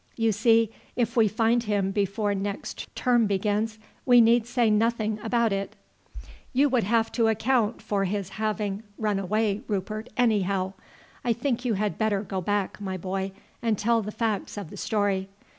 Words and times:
You 0.15 0.31
see, 0.31 0.71
if 0.95 1.15
we 1.15 1.27
find 1.27 1.61
him 1.65 1.91
before 1.91 2.33
next 2.33 2.89
term 2.95 3.27
begins, 3.27 3.77
we 4.03 4.19
need 4.19 4.47
say 4.47 4.67
nothing 4.71 5.19
about 5.21 5.53
it." 5.53 5.75
"You 6.53 6.69
would 6.69 6.85
have 6.85 7.11
to 7.11 7.27
account 7.27 7.83
for 7.83 8.05
his 8.05 8.29
having 8.29 8.81
run 8.97 9.19
away, 9.19 9.61
Rupert, 9.67 10.09
anyhow. 10.17 10.73
I 11.23 11.33
think 11.33 11.65
you 11.65 11.75
had 11.75 11.99
better 11.99 12.23
go 12.23 12.41
back, 12.41 12.81
my 12.81 12.97
boy, 12.97 13.31
and 13.61 13.77
tell 13.77 14.01
the 14.01 14.11
facts 14.11 14.57
of 14.57 14.71
the 14.71 14.75
story. 14.77 15.29